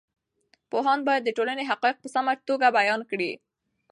[0.71, 3.31] پوهاند باید د ټولنې حقایق په سمه توګه بیان کړي.